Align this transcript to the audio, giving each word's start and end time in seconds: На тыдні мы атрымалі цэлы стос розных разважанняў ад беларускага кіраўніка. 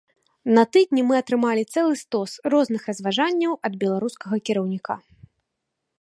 На 0.57 0.61
тыдні 0.75 1.01
мы 1.09 1.15
атрымалі 1.23 1.63
цэлы 1.75 1.93
стос 2.03 2.31
розных 2.55 2.81
разважанняў 2.93 3.53
ад 3.69 3.73
беларускага 3.85 4.35
кіраўніка. 4.49 4.93